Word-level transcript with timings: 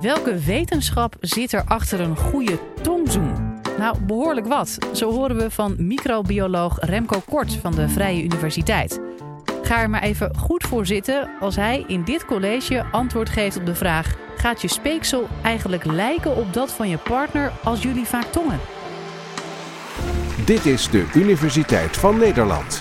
Welke 0.00 0.38
wetenschap 0.38 1.14
zit 1.20 1.52
er 1.52 1.64
achter 1.64 2.00
een 2.00 2.16
goede 2.16 2.58
tongzoen? 2.82 3.60
Nou, 3.78 4.00
behoorlijk 4.00 4.46
wat. 4.46 4.78
Zo 4.92 5.12
horen 5.12 5.36
we 5.36 5.50
van 5.50 5.74
microbioloog 5.78 6.78
Remco 6.80 7.20
Kort 7.28 7.52
van 7.54 7.74
de 7.74 7.88
Vrije 7.88 8.22
Universiteit. 8.22 9.00
Ga 9.62 9.80
er 9.80 9.90
maar 9.90 10.02
even 10.02 10.36
goed 10.36 10.62
voor 10.62 10.86
zitten 10.86 11.30
als 11.40 11.56
hij 11.56 11.84
in 11.86 12.04
dit 12.04 12.24
college 12.24 12.84
antwoord 12.92 13.28
geeft 13.28 13.56
op 13.56 13.66
de 13.66 13.74
vraag: 13.74 14.16
gaat 14.36 14.62
je 14.62 14.68
speeksel 14.68 15.28
eigenlijk 15.42 15.84
lijken 15.84 16.36
op 16.36 16.52
dat 16.52 16.72
van 16.72 16.88
je 16.88 16.98
partner 16.98 17.52
als 17.64 17.82
jullie 17.82 18.06
vaak 18.06 18.26
tongen? 18.26 18.60
Dit 20.44 20.66
is 20.66 20.90
de 20.90 21.10
Universiteit 21.14 21.96
van 21.96 22.18
Nederland. 22.18 22.78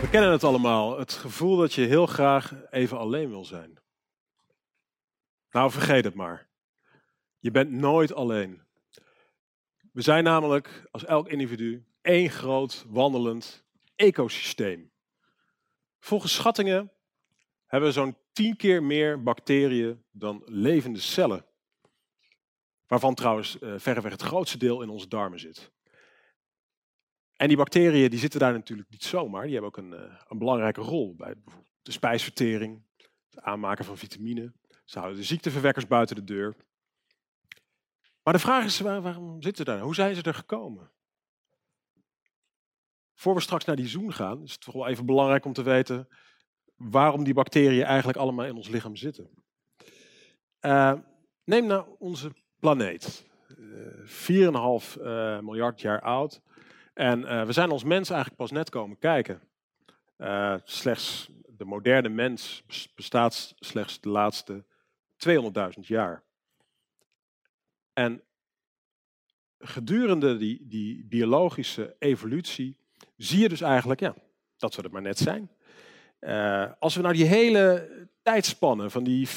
We 0.00 0.08
kennen 0.10 0.30
het 0.30 0.44
allemaal, 0.44 0.98
het 0.98 1.12
gevoel 1.12 1.56
dat 1.56 1.74
je 1.74 1.82
heel 1.82 2.06
graag 2.06 2.52
even 2.70 2.98
alleen 2.98 3.28
wil 3.28 3.44
zijn. 3.44 3.78
Nou, 5.50 5.70
vergeet 5.70 6.04
het 6.04 6.14
maar. 6.14 6.48
Je 7.38 7.50
bent 7.50 7.70
nooit 7.70 8.12
alleen. 8.12 8.62
We 9.92 10.02
zijn 10.02 10.24
namelijk 10.24 10.88
als 10.90 11.04
elk 11.04 11.28
individu 11.28 11.86
één 12.00 12.30
groot 12.30 12.84
wandelend 12.88 13.64
ecosysteem. 13.94 14.92
Volgens 15.98 16.34
schattingen 16.34 16.92
hebben 17.66 17.88
we 17.88 17.94
zo'n 17.94 18.16
tien 18.32 18.56
keer 18.56 18.82
meer 18.82 19.22
bacteriën 19.22 20.04
dan 20.10 20.42
levende 20.44 21.00
cellen. 21.00 21.46
Waarvan 22.86 23.14
trouwens 23.14 23.56
uh, 23.60 23.74
verreweg 23.76 24.12
het 24.12 24.22
grootste 24.22 24.58
deel 24.58 24.82
in 24.82 24.88
onze 24.88 25.08
darmen 25.08 25.38
zit. 25.38 25.72
En 27.32 27.48
die 27.48 27.56
bacteriën 27.56 28.10
die 28.10 28.18
zitten 28.18 28.40
daar 28.40 28.52
natuurlijk 28.52 28.90
niet 28.90 29.04
zomaar. 29.04 29.42
Die 29.42 29.52
hebben 29.52 29.70
ook 29.70 29.76
een, 29.76 29.92
uh, 29.92 30.20
een 30.28 30.38
belangrijke 30.38 30.80
rol 30.80 31.14
bij 31.14 31.34
bijvoorbeeld 31.34 31.74
de 31.82 31.92
spijsvertering, 31.92 32.82
het 33.30 33.40
aanmaken 33.40 33.84
van 33.84 33.98
vitamine. 33.98 34.52
Ze 34.86 34.98
houden 34.98 35.20
de 35.20 35.26
ziekteverwekkers 35.26 35.86
buiten 35.86 36.16
de 36.16 36.24
deur. 36.24 36.56
Maar 38.22 38.34
de 38.34 38.40
vraag 38.40 38.64
is, 38.64 38.80
waar, 38.80 39.02
waarom 39.02 39.42
zitten 39.42 39.64
ze 39.64 39.70
daar? 39.70 39.80
Hoe 39.80 39.94
zijn 39.94 40.14
ze 40.14 40.22
er 40.22 40.34
gekomen? 40.34 40.90
Voor 43.14 43.34
we 43.34 43.40
straks 43.40 43.64
naar 43.64 43.76
die 43.76 43.88
zoen 43.88 44.12
gaan, 44.12 44.42
is 44.42 44.52
het 44.52 44.60
toch 44.60 44.74
wel 44.74 44.86
even 44.86 45.06
belangrijk 45.06 45.44
om 45.44 45.52
te 45.52 45.62
weten 45.62 46.08
waarom 46.76 47.24
die 47.24 47.34
bacteriën 47.34 47.84
eigenlijk 47.84 48.18
allemaal 48.18 48.46
in 48.46 48.56
ons 48.56 48.68
lichaam 48.68 48.96
zitten. 48.96 49.30
Uh, 50.60 50.92
neem 51.44 51.66
nou 51.66 51.86
onze 51.98 52.32
planeet. 52.60 53.26
Uh, 53.58 54.82
4,5 54.84 55.00
uh, 55.00 55.38
miljard 55.38 55.80
jaar 55.80 56.00
oud. 56.00 56.40
En 56.94 57.20
uh, 57.20 57.44
we 57.44 57.52
zijn 57.52 57.70
als 57.70 57.84
mens 57.84 58.10
eigenlijk 58.10 58.40
pas 58.40 58.50
net 58.50 58.70
komen 58.70 58.98
kijken. 58.98 59.40
Uh, 60.18 60.54
slechts 60.64 61.30
de 61.46 61.64
moderne 61.64 62.08
mens 62.08 62.64
bestaat 62.94 63.54
slechts 63.58 64.00
de 64.00 64.08
laatste 64.08 64.64
200.000 65.16 65.80
jaar. 65.80 66.22
En 67.92 68.22
gedurende 69.58 70.36
die, 70.36 70.66
die 70.66 71.04
biologische 71.04 71.96
evolutie 71.98 72.76
zie 73.16 73.40
je 73.40 73.48
dus 73.48 73.60
eigenlijk 73.60 74.00
ja, 74.00 74.14
dat 74.56 74.74
we 74.74 74.82
er 74.82 74.90
maar 74.90 75.02
net 75.02 75.18
zijn. 75.18 75.50
Uh, 76.20 76.72
als 76.78 76.94
we 76.94 77.02
nou 77.02 77.14
die 77.14 77.24
hele 77.24 77.88
tijdspannen 78.22 78.90
van 78.90 79.04
die 79.04 79.28
4,5 79.28 79.32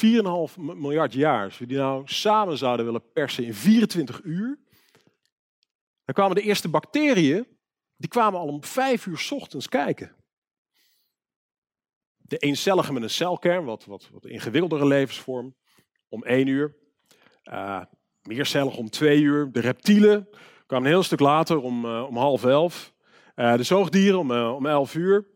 miljard 0.56 1.14
jaar, 1.14 1.44
als 1.44 1.58
we 1.58 1.66
die 1.66 1.78
nou 1.78 2.02
samen 2.06 2.58
zouden 2.58 2.86
willen 2.86 3.12
persen 3.12 3.44
in 3.44 3.54
24 3.54 4.22
uur, 4.24 4.60
dan 6.06 6.16
kwamen 6.16 6.36
de 6.36 6.42
eerste 6.42 6.70
bacteriën, 6.70 7.48
die 7.96 8.10
kwamen 8.10 8.40
al 8.40 8.48
om 8.48 8.64
5 8.64 9.06
uur 9.06 9.28
ochtends 9.30 9.70
kijken. 9.70 10.16
De 12.18 12.38
eencellige 12.38 12.94
met 12.94 13.04
een 13.04 13.10
celkern, 13.10 13.66
wat, 13.66 13.86
wat, 13.86 14.10
wat 14.10 14.26
ingewikkeldere 14.26 14.86
levensvorm, 14.86 15.56
om 16.10 16.24
1 16.24 16.48
uur. 16.48 16.76
Uh, 17.44 17.82
meercellig 18.22 18.78
om 18.78 18.90
2 18.90 19.22
uur. 19.22 19.52
De 19.52 19.60
reptielen 19.60 20.30
kwamen 20.66 20.86
een 20.86 20.94
heel 20.94 21.04
stuk 21.04 21.20
later 21.20 21.60
om, 21.60 21.86
uh, 21.86 22.06
om 22.08 22.18
half 22.18 22.46
elf. 22.46 22.94
Uh, 23.36 23.56
de 23.56 23.64
zoogdieren 23.64 24.20
om, 24.20 24.32
om 24.32 24.66
11 24.66 24.96
uur. 24.96 25.28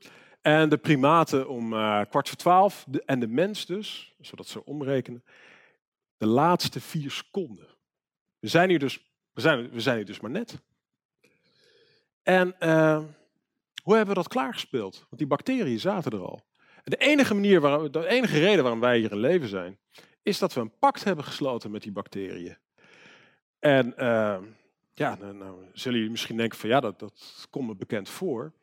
En 0.41 0.69
de 0.69 0.77
primaten 0.77 1.49
om 1.49 1.69
kwart 2.09 2.27
voor 2.27 2.37
twaalf. 2.37 2.85
En 3.05 3.19
de 3.19 3.27
mens 3.27 3.65
dus, 3.65 4.15
zodat 4.21 4.47
ze 4.47 4.65
omrekenen, 4.65 5.23
de 6.17 6.27
laatste 6.27 6.79
vier 6.79 7.11
seconden. 7.11 7.67
We 8.39 8.47
zijn 8.47 8.69
hier 8.69 8.79
dus, 8.79 9.11
we 9.33 9.41
zijn, 9.41 9.69
we 9.69 9.79
zijn 9.79 9.95
hier 9.95 10.05
dus 10.05 10.19
maar 10.19 10.31
net. 10.31 10.61
En 12.23 12.55
hoe 13.83 13.95
hebben 13.95 14.15
we 14.15 14.21
dat 14.21 14.27
klaargespeeld? 14.27 14.95
Want 14.95 15.17
die 15.17 15.27
bacteriën 15.27 15.79
zaten 15.79 16.11
er 16.11 16.25
al. 16.25 16.41
De 16.83 16.97
enige, 16.97 17.33
manier 17.33 17.61
waar, 17.61 17.91
de 17.91 18.07
enige 18.07 18.39
reden 18.39 18.61
waarom 18.61 18.79
wij 18.79 18.97
hier 18.97 19.11
in 19.11 19.17
leven 19.17 19.47
zijn, 19.47 19.79
is 20.23 20.39
dat 20.39 20.53
we 20.53 20.61
een 20.61 20.77
pact 20.79 21.03
hebben 21.03 21.25
gesloten 21.25 21.71
met 21.71 21.81
die 21.81 21.91
bacteriën. 21.91 22.57
En 23.59 23.93
uh, 23.97 24.37
ja, 24.93 25.15
nou, 25.19 25.33
nou, 25.33 25.55
zullen 25.73 25.97
jullie 25.97 26.11
misschien 26.11 26.37
denken 26.37 26.57
van 26.57 26.69
ja, 26.69 26.79
dat, 26.79 26.99
dat 26.99 27.47
komt 27.49 27.67
me 27.67 27.75
bekend 27.75 28.09
voor. 28.09 28.53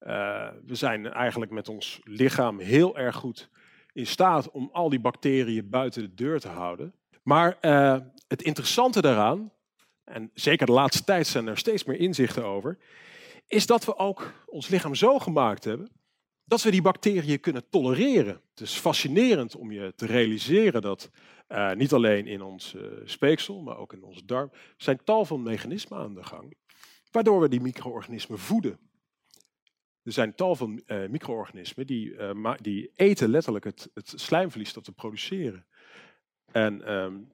Uh, 0.00 0.48
we 0.64 0.74
zijn 0.74 1.12
eigenlijk 1.12 1.50
met 1.50 1.68
ons 1.68 2.00
lichaam 2.04 2.58
heel 2.58 2.98
erg 2.98 3.16
goed 3.16 3.50
in 3.92 4.06
staat 4.06 4.50
om 4.50 4.68
al 4.72 4.88
die 4.88 5.00
bacteriën 5.00 5.68
buiten 5.68 6.02
de 6.02 6.14
deur 6.14 6.40
te 6.40 6.48
houden. 6.48 6.94
Maar 7.22 7.58
uh, 7.60 7.96
het 8.28 8.42
interessante 8.42 9.00
daaraan, 9.00 9.52
en 10.04 10.30
zeker 10.34 10.66
de 10.66 10.72
laatste 10.72 11.04
tijd 11.04 11.26
zijn 11.26 11.46
er 11.46 11.58
steeds 11.58 11.84
meer 11.84 11.98
inzichten 11.98 12.44
over, 12.44 12.78
is 13.46 13.66
dat 13.66 13.84
we 13.84 13.96
ook 13.96 14.32
ons 14.46 14.68
lichaam 14.68 14.94
zo 14.94 15.18
gemaakt 15.18 15.64
hebben 15.64 15.90
dat 16.50 16.62
we 16.62 16.70
die 16.70 16.82
bacteriën 16.82 17.40
kunnen 17.40 17.68
tolereren. 17.68 18.40
Het 18.50 18.60
is 18.60 18.78
fascinerend 18.78 19.56
om 19.56 19.72
je 19.72 19.92
te 19.96 20.06
realiseren 20.06 20.82
dat 20.82 21.10
uh, 21.48 21.72
niet 21.72 21.92
alleen 21.92 22.26
in 22.26 22.42
ons 22.42 22.74
uh, 22.74 22.82
speeksel, 23.04 23.62
maar 23.62 23.76
ook 23.76 23.92
in 23.92 24.02
onze 24.02 24.24
darm, 24.24 24.50
zijn 24.76 25.04
tal 25.04 25.24
van 25.24 25.42
mechanismen 25.42 25.98
aan 25.98 26.14
de 26.14 26.22
gang, 26.22 26.56
waardoor 27.10 27.40
we 27.40 27.48
die 27.48 27.60
micro-organismen 27.60 28.38
voeden. 28.38 28.78
Er 30.02 30.12
zijn 30.12 30.34
tal 30.34 30.56
van 30.56 30.82
uh, 30.86 31.08
micro-organismen 31.08 31.86
die, 31.86 32.16
die 32.60 32.92
eten 32.94 33.28
letterlijk 33.28 33.64
het, 33.64 33.90
het 33.94 34.12
slijmverlies 34.16 34.72
dat 34.72 34.86
we 34.86 34.92
produceren. 34.92 35.66
En 36.52 36.92
um, 36.92 37.32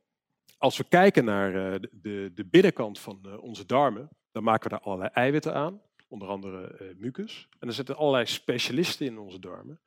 als 0.58 0.76
we 0.76 0.84
kijken 0.84 1.24
naar 1.24 1.80
de, 1.80 2.30
de, 2.34 2.44
binnenkant 2.44 2.98
van 2.98 3.40
onze 3.40 3.66
darmen, 3.66 4.08
dan 4.32 4.42
maken 4.42 4.70
we 4.70 4.76
daar 4.76 4.84
allerlei 4.84 5.10
eiwitten 5.12 5.54
aan 5.54 5.80
onder 6.08 6.28
andere 6.28 6.78
uh, 6.80 6.88
mucus. 6.96 7.48
En 7.58 7.68
er 7.68 7.74
zitten 7.74 7.96
allerlei 7.96 8.26
specialisten 8.26 9.06
in 9.06 9.18
onze 9.18 9.38
darmen 9.38 9.80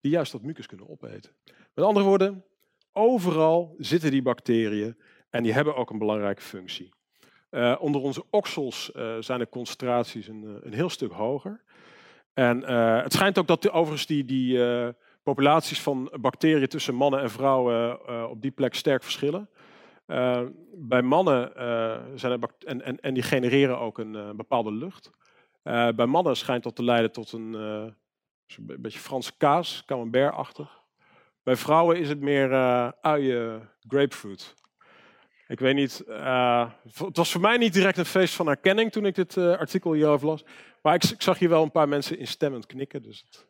die 0.00 0.10
juist 0.10 0.32
dat 0.32 0.42
mucus 0.42 0.66
kunnen 0.66 0.88
opeten. 0.88 1.32
Met 1.74 1.84
andere 1.84 2.06
woorden, 2.06 2.44
overal 2.92 3.74
zitten 3.78 4.10
die 4.10 4.22
bacteriën 4.22 4.96
en 5.30 5.42
die 5.42 5.52
hebben 5.52 5.76
ook 5.76 5.90
een 5.90 5.98
belangrijke 5.98 6.42
functie. 6.42 6.94
Uh, 7.50 7.76
onder 7.78 8.00
onze 8.00 8.24
oksels 8.30 8.90
uh, 8.96 9.16
zijn 9.20 9.38
de 9.38 9.48
concentraties 9.48 10.28
een, 10.28 10.60
een, 10.62 10.72
heel 10.72 10.88
stuk 10.88 11.12
hoger. 11.12 11.62
En 12.34 12.64
het 13.02 13.12
schijnt 13.12 13.38
ook 13.38 13.46
dat 13.46 13.62
de, 13.62 13.70
overigens 13.70 14.06
die, 14.06 14.24
die 14.24 14.58
populaties 15.22 15.80
van 15.80 16.12
bacteriën 16.20 16.68
tussen 16.68 16.94
mannen 16.94 17.20
en 17.20 17.30
vrouwen 17.30 18.28
op 18.30 18.42
die 18.42 18.50
plek 18.50 18.74
sterk 18.74 19.02
verschillen. 19.02 19.48
bij 20.74 21.02
mannen 21.02 21.52
zijn 22.14 22.40
en, 22.58 22.82
en, 22.82 23.00
en 23.00 23.14
die 23.14 23.22
genereren 23.22 23.78
ook 23.78 23.98
een 23.98 24.36
bepaalde 24.36 24.72
lucht. 24.72 25.10
Uh, 25.66 25.88
bij 25.88 26.06
mannen 26.06 26.36
schijnt 26.36 26.62
dat 26.62 26.76
te 26.76 26.84
leiden 26.84 27.12
tot 27.12 27.32
een, 27.32 27.52
uh, 27.52 27.84
een 28.56 28.80
beetje 28.80 28.98
Franse 28.98 29.32
kaas, 29.36 29.82
camembert-achtig. 29.86 30.80
Bij 31.42 31.56
vrouwen 31.56 31.98
is 31.98 32.08
het 32.08 32.20
meer 32.20 32.50
uh, 32.50 32.88
uien, 33.00 33.68
grapefruit. 33.88 34.54
Ik 35.48 35.58
weet 35.58 35.74
niet, 35.74 36.02
het 36.98 37.16
was 37.16 37.32
voor 37.32 37.40
mij 37.40 37.56
niet 37.56 37.72
direct 37.72 37.98
een 37.98 38.04
feest 38.04 38.34
van 38.34 38.46
herkenning 38.46 38.92
toen 38.92 39.06
ik 39.06 39.14
dit 39.14 39.36
artikel 39.36 39.92
hierover 39.92 40.26
las. 40.26 40.44
Maar 40.82 40.94
ik, 40.94 41.22
zag 41.22 41.38
hier 41.38 41.48
wel 41.48 41.62
een 41.62 41.70
paar 41.70 41.88
mensen 41.88 42.18
instemmend 42.18 42.66
knikken, 42.66 43.02
dus 43.02 43.24
het 43.26 43.46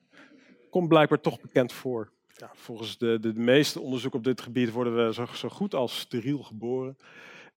komt 0.71 0.89
blijkbaar 0.89 1.21
toch 1.21 1.41
bekend 1.41 1.73
voor. 1.73 2.13
Ja, 2.37 2.51
volgens 2.55 2.99
de, 2.99 3.21
de, 3.21 3.35
meeste 3.35 3.81
onderzoeken 3.81 4.19
op 4.19 4.25
dit 4.25 4.41
gebied 4.41 4.71
worden 4.71 5.07
we 5.07 5.15
zo, 5.15 5.27
zo 5.35 5.49
goed 5.49 5.75
als 5.75 5.99
steriel 5.99 6.43
geboren. 6.43 6.97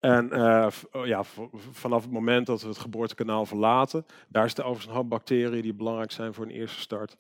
En 0.08 0.30
uh, 0.34 0.68
ja, 1.06 1.24
vanaf 1.72 2.02
het 2.02 2.12
moment 2.12 2.46
dat 2.46 2.62
we 2.62 2.68
het 2.68 2.78
geboortekanaal 2.78 3.46
verlaten, 3.46 4.06
daar 4.28 4.46
is 4.46 4.60
overigens 4.60 4.86
een 4.86 4.94
hoop 4.94 5.10
bacteriën 5.10 5.62
die 5.62 5.74
belangrijk 5.74 6.12
zijn 6.12 6.34
voor 6.34 6.46
een 6.46 6.52
eerste 6.52 6.80
start. 6.80 7.18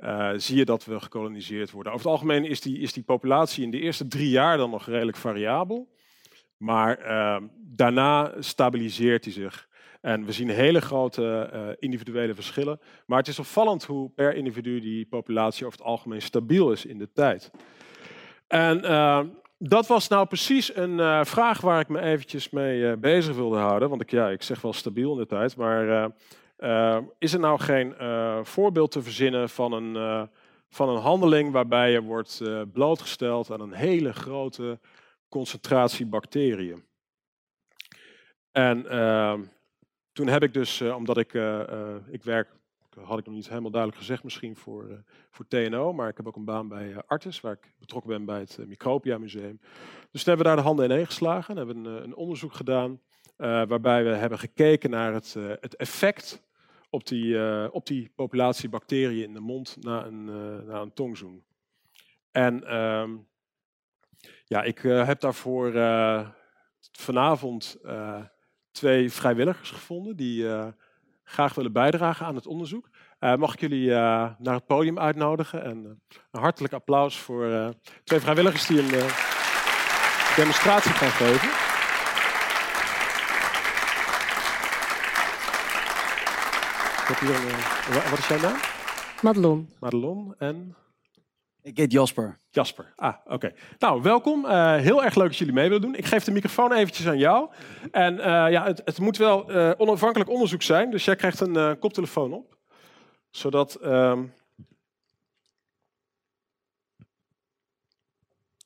Uh, 0.00 0.30
zie 0.36 0.56
je 0.56 0.64
dat 0.64 0.84
we 0.84 1.00
gekoloniseerd 1.00 1.70
worden. 1.70 1.92
Over 1.92 2.04
het 2.04 2.14
algemeen 2.14 2.44
is 2.44 2.60
die, 2.60 2.78
is 2.78 2.92
die 2.92 3.02
populatie 3.02 3.64
in 3.64 3.70
de 3.70 3.78
eerste 3.78 4.08
drie 4.08 4.28
jaar 4.28 4.56
dan 4.56 4.70
nog 4.70 4.86
redelijk 4.86 5.16
variabel. 5.16 5.88
Maar 6.56 7.00
uh, 7.00 7.36
daarna 7.56 8.32
stabiliseert 8.38 9.24
hij 9.24 9.32
zich. 9.32 9.68
En 10.00 10.24
we 10.24 10.32
zien 10.32 10.48
hele 10.48 10.80
grote 10.80 11.50
uh, 11.54 11.68
individuele 11.78 12.34
verschillen. 12.34 12.80
Maar 13.06 13.18
het 13.18 13.28
is 13.28 13.38
opvallend 13.38 13.84
hoe 13.84 14.10
per 14.10 14.34
individu 14.34 14.80
die 14.80 15.06
populatie 15.06 15.66
over 15.66 15.78
het 15.78 15.86
algemeen 15.86 16.22
stabiel 16.22 16.72
is 16.72 16.86
in 16.86 16.98
de 16.98 17.12
tijd. 17.12 17.50
En 18.46 18.84
dat 19.62 19.86
was 19.86 20.08
nou 20.08 20.26
precies 20.26 20.76
een 20.76 20.98
uh, 20.98 21.24
vraag 21.24 21.60
waar 21.60 21.80
ik 21.80 21.88
me 21.88 22.00
eventjes 22.00 22.50
mee 22.50 22.80
uh, 22.80 22.92
bezig 22.96 23.34
wilde 23.34 23.58
houden. 23.58 23.88
Want 23.88 24.02
ik, 24.02 24.10
ja, 24.10 24.28
ik 24.28 24.42
zeg 24.42 24.60
wel 24.60 24.72
stabiel 24.72 25.12
in 25.12 25.18
de 25.18 25.26
tijd. 25.26 25.56
Maar 25.56 26.12
uh, 26.58 26.98
is 27.18 27.32
er 27.32 27.40
nou 27.40 27.60
geen 27.60 27.94
voorbeeld 28.42 28.90
te 28.90 29.02
verzinnen 29.02 29.48
van 29.48 29.72
een 29.72 30.28
van 30.68 30.88
een 30.88 31.00
handeling 31.00 31.52
waarbij 31.52 31.90
je 31.90 32.02
wordt 32.02 32.42
blootgesteld 32.72 33.50
aan 33.50 33.60
een 33.60 33.72
hele 33.72 34.12
grote 34.12 34.78
concentratie 35.28 36.06
bacteriën. 36.06 36.84
En 38.52 38.82
toen 40.12 40.26
heb 40.26 40.42
ik 40.42 40.54
dus, 40.54 40.80
omdat 40.80 41.16
ik, 41.16 41.32
ik 42.10 42.22
werk, 42.22 42.48
had 43.00 43.18
ik 43.18 43.26
nog 43.26 43.34
niet 43.34 43.48
helemaal 43.48 43.70
duidelijk 43.70 44.00
gezegd 44.00 44.24
misschien 44.24 44.56
voor, 44.56 45.04
voor 45.30 45.46
TNO, 45.48 45.92
maar 45.92 46.08
ik 46.08 46.16
heb 46.16 46.26
ook 46.26 46.36
een 46.36 46.44
baan 46.44 46.68
bij 46.68 47.02
Artis, 47.06 47.40
waar 47.40 47.52
ik 47.52 47.74
betrokken 47.78 48.10
ben 48.10 48.24
bij 48.24 48.40
het 48.40 48.58
Micropia 48.66 49.18
Museum. 49.18 49.60
Dus 50.10 50.22
toen 50.22 50.34
hebben 50.34 50.36
we 50.36 50.42
daar 50.42 50.56
de 50.56 50.62
handen 50.62 50.84
ineen 50.84 51.06
geslagen 51.06 51.50
en 51.50 51.66
hebben 51.66 51.84
een, 51.84 52.02
een 52.02 52.14
onderzoek 52.14 52.52
gedaan 52.52 53.00
waarbij 53.36 54.04
we 54.04 54.10
hebben 54.10 54.38
gekeken 54.38 54.90
naar 54.90 55.12
het, 55.12 55.34
het 55.60 55.76
effect 55.76 56.42
op 56.90 57.06
die, 57.06 57.38
op 57.72 57.86
die 57.86 58.12
populatie 58.14 58.68
bacteriën 58.68 59.24
in 59.24 59.32
de 59.32 59.40
mond 59.40 59.76
na 59.80 60.04
een, 60.04 60.26
uh, 60.28 60.66
na 60.66 60.80
een 60.80 60.92
tongzoen. 60.92 61.44
En 62.30 62.62
uh, 62.62 63.08
ja, 64.44 64.62
ik 64.62 64.78
heb 64.78 65.20
daarvoor 65.20 65.72
vanavond 66.92 67.80
twee 68.70 69.12
vrijwilligers 69.12 69.70
gevonden 69.70 70.16
die 70.16 70.46
graag 71.30 71.54
willen 71.54 71.72
bijdragen 71.72 72.26
aan 72.26 72.34
het 72.34 72.46
onderzoek. 72.46 72.88
mag 73.20 73.52
ik 73.52 73.60
jullie 73.60 73.88
naar 74.38 74.54
het 74.54 74.66
podium 74.66 74.98
uitnodigen 74.98 75.64
en 75.64 76.00
een 76.30 76.40
hartelijk 76.40 76.72
applaus 76.72 77.18
voor 77.18 77.74
twee 78.04 78.20
vrijwilligers 78.20 78.66
die 78.66 78.78
een 78.78 79.08
demonstratie 80.36 80.92
gaan 80.92 81.10
geven. 81.10 81.70
Eh, 87.10 88.10
wat 88.10 88.18
is 88.18 88.26
jouw 88.26 88.40
naam? 88.40 88.56
Madelon. 89.22 89.68
Madelon 89.78 90.34
en? 90.38 90.76
Ik 91.62 91.76
heet 91.76 91.92
Jasper. 91.92 92.38
Jasper, 92.50 92.92
ah, 92.96 93.14
oké. 93.24 93.52
Nou, 93.78 94.02
welkom. 94.02 94.44
Uh, 94.44 94.76
heel 94.76 95.04
erg 95.04 95.14
leuk 95.14 95.26
dat 95.26 95.36
jullie 95.36 95.54
mee 95.54 95.68
willen 95.68 95.82
doen. 95.82 95.94
Ik 95.94 96.04
geef 96.04 96.24
de 96.24 96.30
microfoon 96.30 96.72
eventjes 96.72 97.06
aan 97.06 97.18
jou. 97.18 97.50
En 97.90 98.14
uh, 98.14 98.22
ja, 98.24 98.64
het, 98.64 98.82
het, 98.84 98.98
moet 98.98 99.16
wel 99.16 99.50
uh, 99.50 99.70
onafhankelijk 99.76 100.30
onderzoek 100.30 100.62
zijn, 100.62 100.90
dus 100.90 101.04
jij 101.04 101.16
krijgt 101.16 101.40
een 101.40 101.78
koptelefoon 101.78 102.32
op. 102.32 102.56
Zodat... 103.30 103.84
Um, 103.84 104.32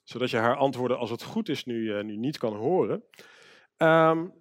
zodat 0.03 0.31
je 0.31 0.37
haar 0.37 0.57
antwoorden, 0.57 0.99
als 0.99 1.11
het 1.11 1.23
goed 1.23 1.49
is, 1.49 1.65
nu, 1.65 2.03
nu 2.03 2.17
niet 2.17 2.39
kan 2.39 2.57
horen. 2.57 3.05
Um, 3.77 4.33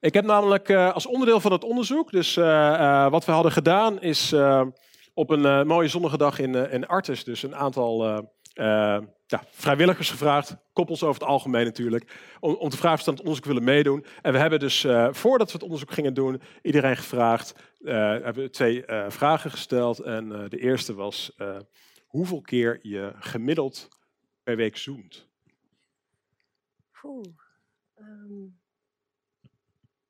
ik 0.00 0.14
heb 0.14 0.24
namelijk 0.24 0.70
als 0.70 1.06
onderdeel 1.06 1.40
van 1.40 1.52
het 1.52 1.64
onderzoek, 1.64 2.10
dus 2.10 2.34
wat 3.10 3.24
we 3.24 3.32
hadden 3.32 3.52
gedaan, 3.52 4.00
is 4.00 4.34
op 5.16 5.30
een 5.30 5.66
mooie 5.66 5.88
zonnige 5.88 6.16
dag 6.16 6.38
in, 6.38 6.54
in 6.54 6.86
Artes, 6.86 7.24
dus 7.24 7.42
een 7.42 7.56
aantal 7.56 8.04
ja, 9.26 9.44
vrijwilligers 9.50 10.10
gevraagd, 10.10 10.56
koppels 10.72 11.02
over 11.02 11.20
het 11.20 11.30
algemeen 11.30 11.64
natuurlijk, 11.64 12.12
om, 12.40 12.54
om 12.54 12.68
te 12.68 12.76
vragen 12.76 12.98
of 12.98 13.04
ze 13.04 13.08
aan 13.08 13.14
het 13.14 13.24
onderzoek 13.24 13.46
willen 13.46 13.64
meedoen. 13.64 14.04
En 14.22 14.32
we 14.32 14.38
hebben 14.38 14.58
dus, 14.58 14.86
voordat 15.10 15.46
we 15.46 15.52
het 15.52 15.62
onderzoek 15.62 15.92
gingen 15.92 16.14
doen, 16.14 16.40
iedereen 16.62 16.96
gevraagd, 16.96 17.54
hebben 17.84 18.50
twee 18.50 18.84
vragen 19.08 19.50
gesteld. 19.50 19.98
En 19.98 20.48
de 20.48 20.58
eerste 20.58 20.94
was 20.94 21.36
hoeveel 22.06 22.40
keer 22.40 22.78
je 22.82 23.12
gemiddeld 23.18 23.88
per 24.42 24.56
week 24.56 24.76
zoent. 24.76 25.28
Oeh. 27.02 27.24
Um 27.98 28.58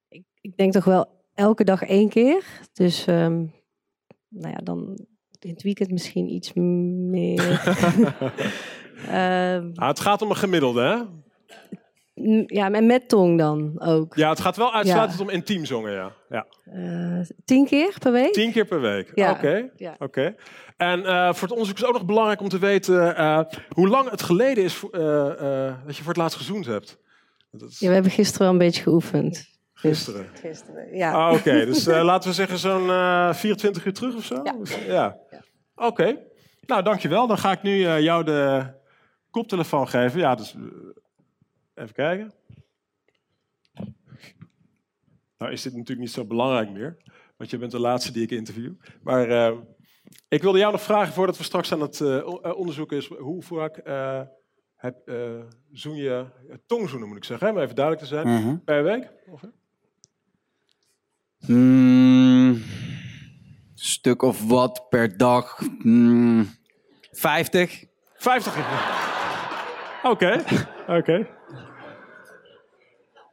ik, 0.09 0.25
ik 0.41 0.57
denk 0.57 0.73
toch 0.73 0.85
wel 0.85 1.25
elke 1.35 1.65
dag 1.65 1.83
één 1.83 2.09
keer. 2.09 2.45
Dus 2.73 3.07
um, 3.07 3.53
nou 4.29 4.53
ja, 4.53 4.61
dan 4.65 5.07
in 5.41 5.53
het 5.53 5.63
weekend 5.63 5.91
misschien 5.91 6.29
iets 6.29 6.53
meer. 6.53 7.41
um, 9.13 9.73
ah, 9.83 9.89
het 9.89 10.01
gaat 10.01 10.23
om 10.23 10.31
een 10.31 10.37
gemiddelde, 10.37 10.83
hè? 10.83 11.03
Ja, 12.47 12.71
en 12.71 12.87
met 12.87 13.09
tong 13.09 13.39
dan 13.39 13.81
ook. 13.81 14.15
Ja, 14.15 14.29
het 14.29 14.41
gaat 14.41 14.57
wel 14.57 14.75
uitsluitend 14.75 15.19
ja. 15.19 15.25
om 15.25 15.31
intiem 15.31 15.65
zongen, 15.65 15.93
ja. 15.93 16.13
ja. 16.29 16.47
Uh, 16.75 17.25
tien 17.45 17.67
keer 17.67 17.97
per 17.99 18.13
week? 18.13 18.33
Tien 18.33 18.53
keer 18.53 18.65
per 18.65 18.81
week, 18.81 19.13
ja. 19.15 19.31
oké. 19.31 19.39
Okay. 19.39 19.71
Ja. 19.77 19.97
Okay. 19.99 20.37
En 20.77 21.01
uh, 21.01 21.33
voor 21.33 21.43
het 21.43 21.51
onderzoek 21.51 21.77
is 21.77 21.85
ook 21.85 21.93
nog 21.93 22.05
belangrijk 22.05 22.41
om 22.41 22.49
te 22.49 22.59
weten 22.59 23.21
uh, 23.21 23.41
hoe 23.69 23.89
lang 23.89 24.11
het 24.11 24.23
geleden 24.23 24.65
is 24.65 24.81
dat 24.81 25.97
je 25.97 26.03
voor 26.03 26.13
het 26.13 26.17
laatst 26.17 26.37
gezoend 26.37 26.67
hebt. 26.67 26.99
Is... 27.51 27.79
Ja, 27.79 27.89
we 27.89 27.95
hebben 27.95 28.13
gisteren 28.13 28.43
wel 28.43 28.51
een 28.51 28.59
beetje 28.67 28.83
geoefend. 28.83 29.56
Gisteren. 29.79 30.29
Gisteren, 30.33 30.97
ja. 30.97 31.13
Ah, 31.13 31.33
Oké, 31.33 31.65
dus 31.65 31.89
uh, 31.89 32.05
laten 32.11 32.29
we 32.29 32.35
zeggen 32.35 32.59
zo'n 32.59 32.87
uh, 32.87 33.35
24 33.35 33.85
uur 33.85 33.93
terug 33.93 34.15
of 34.15 34.25
zo? 34.25 34.43
Ja. 34.45 34.57
ja. 34.87 35.19
Oké, 35.75 35.87
okay. 35.87 36.27
nou 36.67 36.83
dankjewel. 36.83 37.27
Dan 37.27 37.39
ga 37.39 37.53
ik 37.53 37.63
nu 37.63 37.79
uh, 37.79 38.01
jou 38.01 38.25
de 38.25 38.73
koptelefoon 39.31 39.89
geven. 39.89 40.21
Ja, 40.21 40.35
dus 40.35 40.55
even 41.75 41.95
kijken. 41.95 42.33
Nou 45.39 45.53
is 45.53 45.63
dit 45.63 45.73
natuurlijk 45.73 46.01
niet 46.01 46.11
zo 46.11 46.25
belangrijk 46.25 46.71
meer, 46.71 46.97
want 47.37 47.51
je 47.51 47.59
bent 47.59 47.73
de 47.73 47.81
laatste 47.81 48.13
die 48.13 48.23
ik 48.23 48.31
interview. 48.31 48.73
Maar 49.03 49.53
ik 50.29 50.43
wilde 50.43 50.59
jou 50.59 50.73
nog 50.73 50.83
vragen, 50.83 51.13
voordat 51.13 51.37
we 51.37 51.45
straks 51.45 51.73
aan 51.73 51.81
het 51.81 52.25
onderzoek 52.55 52.93
is, 52.93 53.07
hoe 53.07 53.43
vaak 53.43 53.81
heb, 54.77 55.11
zoen 55.73 55.97
je, 55.97 56.27
tongzoenen 56.67 57.09
moet 57.09 57.17
ik 57.17 57.25
zeggen, 57.25 57.51
om 57.51 57.59
even 57.59 57.75
duidelijk 57.75 58.07
te 58.07 58.15
zijn, 58.15 58.29
mm 58.29 58.43
-hmm. 58.43 58.65
per 58.65 58.83
week? 58.83 59.13
Ongeveer? 59.27 59.53
Mm, 61.47 62.63
stuk 63.75 64.23
of 64.23 64.47
wat 64.47 64.87
per 64.89 65.17
dag. 65.17 65.59
Mm, 65.79 66.49
50. 67.13 67.85
50. 68.17 68.57
Oké, 70.03 70.45
oké. 70.87 71.27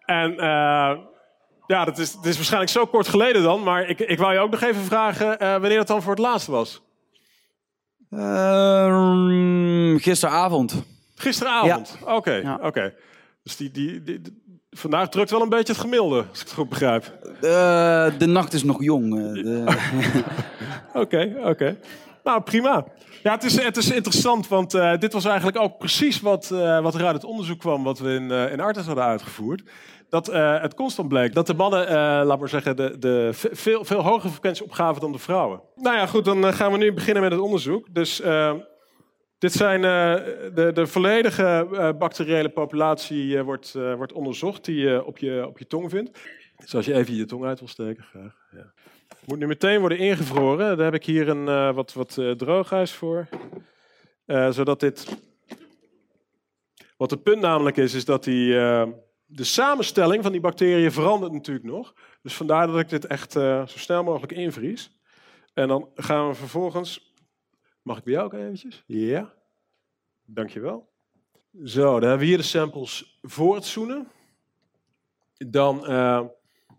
En 0.06 0.32
uh, 0.32 0.98
ja, 1.68 1.86
dat 1.86 1.98
is, 1.98 2.16
dat 2.16 2.26
is 2.26 2.36
waarschijnlijk 2.36 2.72
zo 2.72 2.86
kort 2.86 3.08
geleden 3.08 3.44
dan, 3.44 3.64
maar 3.64 3.90
ik, 3.90 4.00
ik 4.00 4.18
wou 4.18 4.34
je 4.34 4.40
ook 4.40 4.52
nog 4.52 4.62
even 4.62 4.82
vragen 4.82 5.28
uh, 5.32 5.52
wanneer 5.52 5.78
dat 5.78 5.88
dan 5.88 6.02
voor 6.02 6.12
het 6.12 6.22
laatste 6.22 6.52
was. 6.52 6.82
Uh, 8.10 10.00
gisteravond. 10.00 10.84
Gisteravond? 11.16 11.98
Oké, 12.02 12.12
oké. 12.12 12.34
Ja. 12.34 12.60
Okay. 12.62 12.96
Dus 13.44 13.56
die, 13.56 13.72
die, 13.72 14.04
die, 14.04 14.22
Vandaag 14.74 15.10
drukt 15.10 15.30
wel 15.30 15.42
een 15.42 15.50
beetje 15.50 15.74
het 15.74 15.82
gemiddelde, 15.82 16.26
als 16.30 16.40
ik 16.42 16.46
het 16.46 16.54
goed 16.54 16.70
begrijp. 16.70 17.12
Uh, 17.36 17.42
de 18.18 18.26
nacht 18.28 18.54
is 18.54 18.64
nog 18.64 18.84
jong. 18.84 19.14
Oké, 20.94 21.34
oké. 21.38 21.50
Okay, 21.50 21.78
Nou, 22.24 22.42
prima. 22.42 22.86
Ja, 23.24 23.32
het 23.32 23.44
is, 23.44 23.64
het 23.64 23.78
is 23.78 23.92
interessant, 23.92 24.48
want 24.48 24.74
uh, 24.74 24.98
dit 24.98 25.14
was 25.14 25.26
eigenlijk 25.26 25.60
ook 25.60 25.78
precies 25.78 26.22
wat, 26.22 26.50
uh, 26.54 26.80
wat 26.80 26.96
er 26.96 27.06
uit 27.06 27.16
het 27.16 27.24
onderzoek 27.24 27.60
kwam... 27.60 27.84
wat 27.84 28.00
we 28.00 28.14
in, 28.14 28.32
in 28.32 28.60
Artes 28.60 28.86
hadden 28.86 29.04
uitgevoerd. 29.04 29.64
Dat 30.10 30.26
het 30.62 30.74
constant 30.74 31.08
bleek 31.08 31.34
dat 31.34 31.48
de 31.48 31.54
mannen, 31.54 31.88
laat 32.26 32.40
maar 32.40 32.50
zeggen, 32.50 32.76
de, 32.76 32.96
de 33.00 33.30
veel, 33.32 33.86
veel 33.86 34.02
hogere 34.02 34.32
frequentie 34.32 34.64
opgaven 34.64 35.02
dan 35.02 35.12
de 35.12 35.18
vrouwen. 35.18 35.62
Nou 35.76 35.98
ja, 35.98 36.06
goed, 36.06 36.26
dan 36.26 36.54
gaan 36.54 36.72
we 36.72 36.78
nu 36.78 36.94
beginnen 36.94 37.24
met 37.24 37.32
het 37.32 37.42
onderzoek. 37.42 37.88
Dus 37.92 38.22
dit 39.44 39.52
zijn 39.52 39.84
uh, 39.84 40.16
de, 40.54 40.72
de 40.74 40.88
volledige 40.88 41.68
uh, 41.72 41.90
bacteriële 41.98 42.50
populatie 42.50 43.26
uh, 43.26 43.42
wordt, 43.42 43.72
wordt 43.72 44.14
onderzocht 44.14 44.66
die 44.66 44.76
je 44.76 45.06
op 45.06 45.18
je 45.18 45.48
op 45.48 45.60
je 45.60 45.68
tong 45.68 45.90
vindt. 45.90 46.20
Dus 46.58 46.76
als 46.76 46.86
je 46.86 46.94
even 46.94 47.16
je 47.16 47.26
tong 47.26 47.46
uit 47.46 47.60
wil 47.60 47.68
steken, 47.68 48.04
graag. 48.04 48.36
Ja. 48.52 48.74
Moet 49.26 49.40
nu 49.40 49.48
meteen 49.48 49.80
worden 49.80 49.98
ingevroren. 49.98 50.78
Daar 50.78 50.86
heb 50.86 50.94
ik 50.94 51.06
hier 51.06 51.30
een 51.30 51.74
wat, 51.74 51.94
wat 51.94 52.20
droogijs 52.38 52.92
voor. 52.92 53.28
zodat 54.26 54.80
dit... 54.80 55.18
Wat 56.98 57.12
het 57.12 57.24
punt 57.24 57.42
namelijk 57.42 57.78
is, 57.78 57.94
is 57.94 58.06
dat 58.06 58.24
die, 58.24 58.52
de 59.26 59.44
samenstelling 59.44 60.24
van 60.24 60.32
die 60.32 60.42
bacteriën 60.42 60.92
verandert 60.92 61.32
natuurlijk 61.32 61.66
nog. 61.66 61.94
Dus 62.22 62.34
vandaar 62.34 62.68
dat 62.68 62.80
ik 62.80 62.90
dit 62.90 63.08
echt 63.08 63.32
zo 63.32 63.66
snel 63.66 64.04
mogelijk 64.04 64.32
invries. 64.32 64.92
En 65.54 65.68
dan 65.68 65.90
gaan 65.96 66.28
we 66.28 66.34
vervolgens 66.34 67.13
Mag 67.84 67.98
ik 67.98 68.04
bij 68.04 68.14
jou 68.14 68.26
ook 68.26 68.34
eventjes? 68.34 68.84
Ja. 68.86 69.34
Dankjewel. 70.26 70.92
Zo, 71.64 71.84
dan 71.84 72.10
hebben 72.10 72.20
we 72.20 72.26
hier 72.26 72.38
de 72.38 72.44
samples 72.44 73.20
voor 73.22 73.56
het 73.56 73.66
zoenen. 73.66 74.08
Dan, 75.38 75.80
uh, 75.80 76.22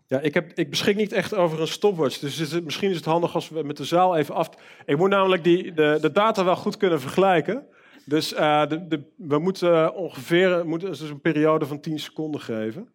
ja, 0.07 0.19
ik, 0.19 0.33
heb, 0.33 0.51
ik 0.53 0.69
beschik 0.69 0.95
niet 0.95 1.11
echt 1.11 1.33
over 1.33 1.61
een 1.61 1.67
stopwatch. 1.67 2.19
Dus 2.19 2.39
is 2.39 2.51
het, 2.51 2.63
misschien 2.63 2.89
is 2.89 2.95
het 2.95 3.05
handig 3.05 3.35
als 3.35 3.49
we 3.49 3.63
met 3.63 3.77
de 3.77 3.83
zaal 3.83 4.15
even 4.15 4.35
af... 4.35 4.49
Ik 4.85 4.97
moet 4.97 5.09
namelijk 5.09 5.43
die, 5.43 5.73
de, 5.73 5.97
de 6.01 6.11
data 6.11 6.43
wel 6.43 6.55
goed 6.55 6.77
kunnen 6.77 7.01
vergelijken. 7.01 7.67
Dus 8.05 8.33
uh, 8.33 8.67
de, 8.67 8.87
de, 8.87 9.01
we 9.17 9.39
moeten 9.39 9.93
ongeveer 9.93 10.65
moeten 10.65 10.89
dus 10.89 10.99
een 10.99 11.21
periode 11.21 11.65
van 11.65 11.79
10 11.79 11.99
seconden 11.99 12.41
geven. 12.41 12.89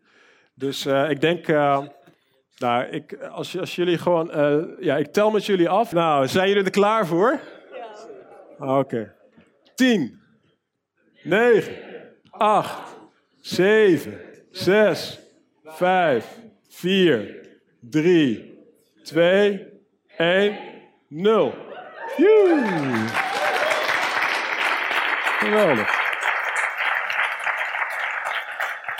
Dus 0.55 0.87
uh, 0.87 1.11
ik 1.11 1.21
denk... 1.21 1.47
nou, 2.57 2.85
ik, 2.90 3.14
als, 3.14 3.59
als 3.59 3.75
jullie 3.76 3.99
gewoon... 3.99 4.31
ja, 4.81 4.97
ik 4.97 5.12
tel 5.12 5.31
met 5.31 5.47
jullie 5.47 5.69
af. 5.69 5.93
Nou, 5.93 6.29
zijn 6.29 6.49
jullie 6.49 6.64
er 6.64 6.71
klaar 6.71 7.07
voor? 7.07 7.40
Oké. 8.61 8.73
Okay. 8.73 9.11
10, 9.75 10.21
9, 11.23 11.73
8, 12.31 12.97
7, 13.40 14.21
6, 14.50 15.21
5, 15.64 16.38
4, 16.69 17.59
3, 17.81 18.59
2, 19.02 19.67
1, 20.17 20.59
0. 21.09 21.55
Joe. 22.17 22.62
Geweldig. 25.38 25.99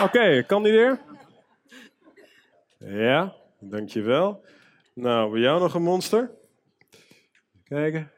Oké, 0.03 0.43
kandideer. 0.47 1.01
Ja, 2.79 3.35
dankjewel. 3.59 4.45
Nou, 4.95 5.31
bij 5.31 5.41
jou 5.41 5.61
nog 5.61 5.75
een 5.75 5.83
monster. 5.83 6.31
Kijken. 7.65 8.13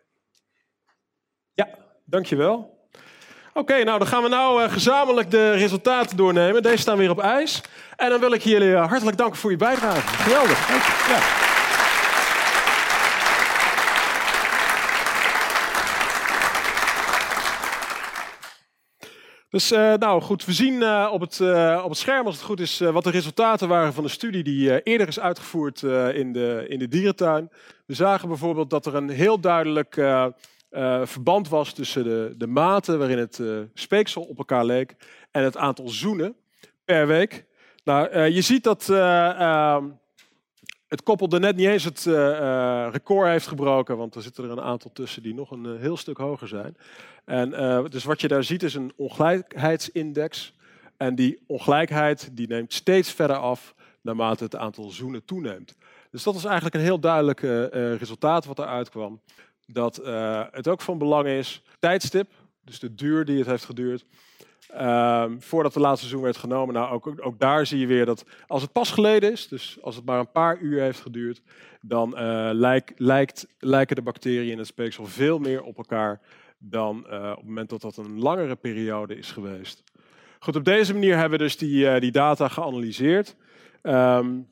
Dankjewel. 2.13 2.79
Oké, 3.55 3.83
nou 3.85 3.99
dan 3.99 4.07
gaan 4.07 4.23
we 4.23 4.29
nou 4.29 4.63
eh, 4.63 4.73
gezamenlijk 4.73 5.31
de 5.31 5.53
resultaten 5.53 6.17
doornemen. 6.17 6.63
Deze 6.63 6.77
staan 6.77 6.97
weer 6.97 7.11
op 7.11 7.21
ijs. 7.21 7.61
En 7.97 8.11
dan 8.11 8.21
wil 8.21 8.33
ik 8.33 8.43
jullie 8.43 8.75
eh, 8.75 8.89
hartelijk 8.89 9.17
danken 9.17 9.39
voor 9.39 9.51
je 9.51 9.57
bijdrage. 9.57 10.01
Geweldig. 10.01 10.69
Ja. 11.09 11.19
Dus 19.51 19.71
eh, 19.71 19.95
nou 19.95 20.23
goed, 20.23 20.45
we 20.45 20.53
zien 20.53 21.09
op, 21.09 21.21
het, 21.21 21.41
op 21.83 21.89
het 21.89 21.99
scherm 21.99 22.27
als 22.27 22.35
het 22.35 22.45
goed 22.45 22.61
is 22.61 22.79
wat 22.79 23.05
de 23.05 23.11
resultaten 23.11 23.69
waren 23.69 23.93
van 23.93 24.05
de 24.05 24.11
studie 24.11 24.43
die 24.43 24.83
eerder 24.83 25.09
is 25.09 25.21
uitgevoerd 25.21 25.83
in, 26.13 26.33
de, 26.33 26.65
in 26.69 26.79
de 26.79 26.89
dierentuin. 26.89 27.51
We 27.87 27.95
zagen 27.95 28.29
bijvoorbeeld 28.29 28.71
dat 28.71 28.87
er 28.87 28.95
een 28.95 29.11
heel 29.11 29.41
duidelijk 29.41 29.97
verband 31.03 31.49
was 31.49 31.73
tussen 31.73 32.05
de, 32.05 32.35
de 32.37 32.47
mate 32.47 32.97
waarin 32.97 33.19
het 33.19 33.43
speeksel 33.75 34.23
op 34.23 34.39
elkaar 34.39 34.65
leek 34.65 34.97
en 35.31 35.43
het 35.43 35.57
aantal 35.57 35.89
zoenen 35.89 36.35
per 36.85 37.07
week. 37.07 37.45
Nou, 37.85 38.19
je 38.19 38.41
ziet 38.41 38.65
dat 38.65 38.89
ehm, 38.89 39.85
het 40.89 41.03
koppel 41.03 41.29
er 41.29 41.41
net 41.41 41.57
niet 41.57 41.67
eens 41.67 41.85
het 41.85 42.05
record 42.95 43.29
heeft 43.29 43.47
gebroken, 43.47 43.97
want 43.97 44.15
er 44.15 44.23
zitten 44.23 44.45
er 44.45 44.51
een 44.51 44.61
aantal 44.61 44.91
tussen 44.93 45.23
die 45.23 45.35
nog 45.35 45.51
een 45.51 45.79
heel 45.79 45.97
stuk 45.97 46.17
hoger 46.17 46.49
zijn. 46.49 46.77
En, 47.25 47.51
dus 47.91 48.05
wat 48.05 48.21
je 48.21 48.29
daar 48.29 48.45
ziet 48.45 48.63
is 48.63 48.75
een 48.75 48.93
ongelijkheidsindex. 48.97 50.55
En 50.97 51.15
die 51.15 51.43
ongelijkheid 51.47 52.31
die 52.33 52.49
neemt 52.49 52.73
steeds 52.73 53.13
verder 53.13 53.37
af 53.37 53.75
naarmate 54.01 54.45
het 54.45 54.57
aantal 54.57 54.91
zoenen 54.91 55.25
toeneemt. 55.25 55.75
Dus 56.11 56.23
dat 56.23 56.35
is 56.35 56.45
eigenlijk 56.45 56.75
een 56.75 56.81
heel 56.81 57.01
duidelijk 57.01 57.41
resultaat 57.99 58.45
wat 58.45 58.59
eruit 58.59 58.91
kwam. 58.91 59.21
Dat 59.73 60.01
uh, 60.05 60.45
het 60.51 60.69
ook 60.69 60.81
van 60.81 60.99
belang 60.99 61.27
is, 61.27 61.63
tijdstip, 61.79 62.31
dus 62.65 62.79
de 62.79 62.95
duur 62.95 63.25
die 63.25 63.39
het 63.39 63.47
heeft 63.47 63.65
geduurd, 63.65 64.05
ehm, 64.69 65.39
voordat 65.39 65.73
de 65.73 65.81
laatste 65.81 66.09
zoen 66.09 66.23
werd 66.23 66.37
genomen. 66.37 66.75
Nou, 66.75 66.93
ook, 66.93 67.15
ook, 67.17 67.39
daar 67.39 67.67
zie 67.67 67.79
je 67.79 67.87
weer 67.87 68.07
dat 68.07 68.25
als 68.47 68.63
het 68.63 68.73
pas 68.73 68.91
geleden 68.91 69.33
is, 69.33 69.49
dus 69.49 69.79
als 69.81 69.97
het 69.97 70.05
maar 70.05 70.19
een 70.19 70.33
paar 70.33 70.59
uur 70.59 70.81
heeft 70.81 71.01
geduurd, 71.01 71.43
dan 71.81 72.15
lijkt, 72.55 72.93
lijkt, 72.97 73.47
lijken 73.59 73.97
de 73.97 74.03
bacteriën 74.03 74.53
in 74.53 74.59
het 74.59 74.67
speeksel 74.67 75.07
veel 75.07 75.39
meer 75.39 75.63
op 75.63 75.77
elkaar 75.77 76.21
dan 76.63 77.07
uh, 77.11 77.31
op 77.31 77.37
het 77.37 77.47
moment 77.47 77.71
dat 77.71 77.81
dat 77.81 77.97
een 77.97 78.19
langere 78.19 78.57
periode 78.57 79.17
is 79.17 79.31
geweest. 79.31 79.83
Goed, 80.39 80.57
op 80.57 80.65
deze 80.65 80.93
manier 80.93 81.17
hebben 81.17 81.39
we 81.39 81.45
dus 81.45 81.57
die, 81.57 82.01
die 82.01 82.11
data 82.11 82.49
geanalyseerd. 82.49 83.37
Um, 83.83 84.51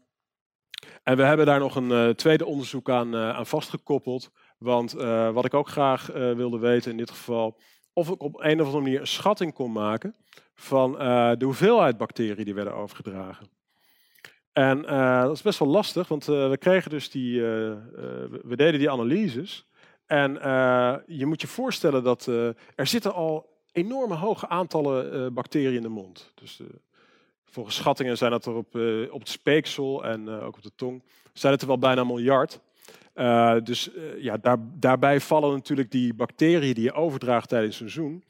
en 1.02 1.16
we 1.16 1.22
hebben 1.22 1.46
daar 1.46 1.58
nog 1.58 1.76
een 1.76 2.14
tweede 2.14 2.46
onderzoek 2.46 2.90
aan, 2.90 3.16
aan 3.16 3.46
vastgekoppeld. 3.46 4.30
Want 4.60 4.92
wat 5.32 5.44
ik 5.44 5.54
ook 5.54 5.68
graag 5.68 6.06
wilde 6.12 6.58
weten 6.58 6.90
in 6.90 6.96
dit 6.96 7.10
geval, 7.10 7.58
of 7.92 8.10
ik 8.10 8.22
op 8.22 8.34
een 8.40 8.60
of 8.60 8.66
andere 8.66 8.82
manier 8.82 9.00
een 9.00 9.06
schatting 9.06 9.52
kon 9.54 9.72
maken 9.72 10.14
van 10.54 10.92
de 11.38 11.44
hoeveelheid 11.44 11.96
bacteriën 11.96 12.44
die 12.44 12.54
werden 12.54 12.74
overgedragen. 12.74 13.46
En 14.52 14.82
dat 15.22 15.36
is 15.36 15.42
best 15.42 15.58
wel 15.58 15.68
lastig, 15.68 16.08
want 16.08 16.24
we 16.24 16.56
kregen 16.58 16.90
dus 16.90 17.10
die, 17.10 17.40
we 17.42 18.56
deden 18.56 18.78
die 18.78 18.90
analyses. 18.90 19.68
En 20.06 20.32
je 21.06 21.26
moet 21.26 21.40
je 21.40 21.46
voorstellen 21.46 22.02
dat 22.02 22.26
er 22.26 22.86
zitten 22.86 23.14
al 23.14 23.58
enorme 23.72 24.14
hoge 24.14 24.48
aantallen 24.48 25.34
bacteriën 25.34 25.74
in 25.74 25.82
de 25.82 25.88
mond. 25.88 26.32
Dus 26.34 26.60
volgens 27.44 27.76
schattingen 27.76 28.16
zijn 28.16 28.30
dat 28.30 28.46
er 28.46 28.54
op, 28.54 28.74
op 29.10 29.20
het 29.20 29.28
speeksel 29.28 30.04
en 30.04 30.28
ook 30.28 30.56
op 30.56 30.62
de 30.62 30.74
tong, 30.76 31.04
zijn 31.32 31.52
het 31.52 31.62
er 31.62 31.68
wel 31.68 31.78
bijna 31.78 32.00
een 32.00 32.06
miljard. 32.06 32.60
Dus 33.62 33.90
ja, 34.16 34.36
daar, 34.36 34.56
daarbij 34.60 35.20
vallen 35.20 35.52
natuurlijk 35.52 35.90
die 35.90 36.14
bacteriën 36.14 36.74
die 36.74 36.84
je 36.84 36.92
overdraagt 36.92 37.48
tijdens 37.48 37.80
een 37.80 37.90
zoen, 37.90 38.24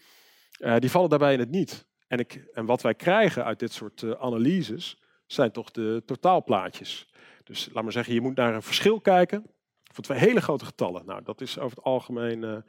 die 0.79 0.91
vallen 0.91 1.09
daarbij 1.09 1.33
in 1.33 1.39
het 1.39 1.51
niet. 1.51 1.87
En, 2.09 2.19
ik, 2.19 2.45
en 2.53 2.67
wat 2.67 2.83
wij 2.83 2.95
krijgen 2.95 3.45
uit 3.45 3.59
dit 3.59 3.73
soort 3.73 4.19
analyses 4.19 5.03
zijn 5.27 5.53
toch 5.53 5.71
de 5.71 6.03
totaalplaatjes. 6.07 7.13
Dus 7.45 7.69
laat 7.73 7.83
maar 7.83 7.93
zeggen, 7.93 8.15
je 8.15 8.21
moet 8.21 8.37
naar 8.37 8.55
een 8.55 8.63
verschil 8.63 9.01
kijken 9.01 9.47
voor 9.93 10.05
twee 10.05 10.19
hele 10.19 10.41
grote 10.41 10.65
getallen. 10.65 11.07
Nou, 11.07 11.23
dat 11.23 11.41
is 11.41 11.59
over 11.59 11.77
het 11.77 11.87
algemeen 11.87 12.65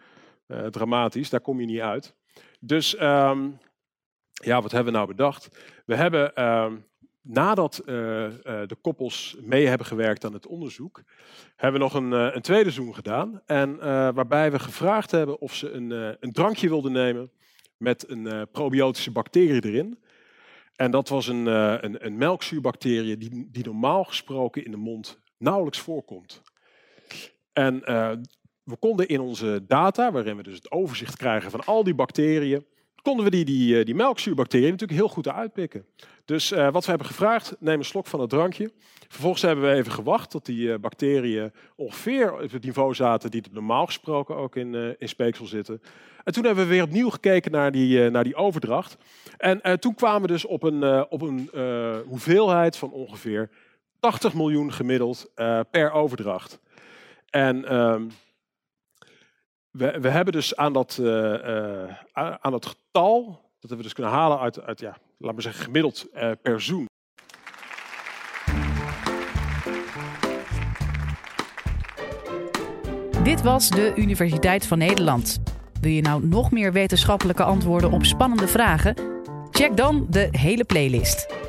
dramatisch. 0.70 1.30
Daar 1.30 1.42
kom 1.42 1.60
je 1.60 1.66
niet 1.66 1.80
uit. 1.80 2.16
Dus 2.60 3.02
um, 3.02 3.60
ja, 4.34 4.62
wat 4.62 4.72
hebben 4.72 4.92
we 4.92 4.98
nou 4.98 5.08
bedacht? 5.08 5.60
We 5.86 5.96
hebben 5.96 6.44
um, 6.44 6.86
nadat 7.22 7.80
uh, 7.80 7.86
de 8.44 8.78
koppels 8.82 9.38
mee 9.42 9.68
hebben 9.68 9.88
gewerkt 9.88 10.26
aan 10.26 10.34
het 10.34 10.48
onderzoek, 10.48 11.04
hebben 11.56 11.80
we 11.80 11.86
nog 11.88 11.94
een, 11.94 12.12
een 12.12 12.42
tweede 12.42 12.72
zoom 12.72 12.94
gedaan. 12.94 13.42
En 13.46 13.78
waarbij 14.14 14.52
we 14.52 14.60
gevraagd 14.60 15.12
hebben 15.12 15.40
of 15.40 15.56
ze 15.56 15.72
een, 15.72 15.92
een 16.20 16.32
drankje 16.32 16.70
wilden 16.70 16.92
nemen 16.92 17.32
met 17.78 18.10
een 18.10 18.48
probiotische 18.52 19.12
bacterie 19.12 19.66
erin. 19.66 20.00
En 20.76 20.92
dat 20.92 21.10
was 21.10 21.28
een, 21.28 21.46
een, 21.46 22.06
een 22.06 22.18
melkzuurbacterie 22.18 23.18
die, 23.18 23.50
die 23.52 23.66
normaal 23.66 24.04
gesproken 24.04 24.66
in 24.66 24.72
de 24.72 24.78
mond 24.78 25.20
nauwelijks 25.38 25.80
voorkomt. 25.80 26.42
En 27.54 27.80
we 28.64 28.76
konden 28.80 29.08
in 29.08 29.20
onze 29.20 29.64
data, 29.68 30.12
waarin 30.12 30.38
we 30.38 30.44
dus 30.44 30.56
het 30.56 30.72
overzicht 30.72 31.18
krijgen 31.18 31.52
van 31.52 31.66
al 31.66 31.84
die 31.84 31.96
bacteriën, 31.96 32.66
konden 33.02 33.26
we 33.26 33.32
die, 33.32 33.46
die, 33.46 33.80
eh, 33.80 33.86
die 33.86 33.96
melkzuurbacteriën 33.96 34.70
natuurlijk 34.70 35.00
heel 35.00 35.10
goed 35.10 35.28
uitpikken. 35.28 35.86
Dus 36.26 36.52
uh, 36.52 36.72
wat 36.72 36.84
we 36.84 36.90
hebben 36.90 37.08
gevraagd, 37.08 37.56
neem 37.60 37.80
een 37.80 37.86
slok 37.86 38.08
van 38.08 38.20
het 38.20 38.30
drankje. 38.30 38.72
Vervolgens 39.08 39.42
hebben 39.42 39.66
we 39.66 39.76
even 39.76 39.92
gewacht 39.92 40.30
tot 40.30 40.46
die 40.46 40.68
uh, 40.68 40.76
bacteriën 40.78 41.52
ongeveer 41.76 42.34
op 42.34 42.52
het 42.52 42.64
niveau 42.64 42.94
zaten 42.94 43.32
die 43.32 43.44
normaal 43.52 43.86
gesproken 43.86 44.36
ook 44.36 44.56
in, 44.56 44.96
in 45.00 45.10
speeksel 45.10 45.46
zitten. 45.46 45.82
En 46.24 46.34
toen 46.34 46.46
hebben 46.46 46.64
we 46.64 46.70
weer 46.70 46.84
opnieuw 46.84 47.10
gekeken 47.10 47.52
naar 47.52 47.72
die, 47.72 48.10
naar 48.10 48.24
die 48.24 48.36
overdracht. 48.36 48.98
En 49.38 49.80
toen 49.80 49.96
kwamen 49.96 50.22
we 50.22 50.28
dus 50.28 50.46
op 50.46 50.64
een, 50.64 51.10
op 51.10 51.22
een 51.22 51.50
hoeveelheid 52.08 52.78
van 52.78 52.92
ongeveer 52.92 53.50
80 54.00 54.34
miljoen 54.34 54.74
gemiddeld 54.74 55.32
per 55.72 55.92
overdracht. 55.92 56.60
En 57.30 57.76
um, 57.76 58.12
we, 59.72 60.00
we 60.00 60.10
hebben 60.10 60.34
dus 60.34 60.56
aan 60.56 60.74
dat, 60.74 60.98
uh, 61.02 61.08
uh, 61.08 61.96
aan 62.14 62.52
dat 62.52 62.66
getal, 62.66 63.26
dat 63.26 63.70
hebben 63.70 63.78
we 63.78 63.84
dus 63.84 63.94
kunnen 63.94 64.14
halen 64.14 64.40
uit, 64.40 64.62
uit 64.62 64.80
ja, 64.80 64.98
laten 65.18 65.36
we 65.36 65.42
zeggen, 65.42 65.64
gemiddeld 65.64 66.08
uh, 66.14 66.32
per 66.42 66.62
zoen. 66.62 66.90
Dit 73.24 73.42
was 73.42 73.70
de 73.70 73.94
Universiteit 73.96 74.68
van 74.68 74.78
Nederland. 74.78 75.42
Wil 75.82 75.92
je 75.92 76.02
nou 76.02 76.28
nog 76.28 76.52
meer 76.52 76.74
wetenschappelijke 76.74 77.44
antwoorden 77.44 77.92
op 77.92 78.06
spannende 78.06 78.48
vragen? 78.48 78.96
Check 79.52 79.78
dan 79.78 80.08
de 80.10 80.28
hele 80.32 80.64
playlist. 80.64 81.41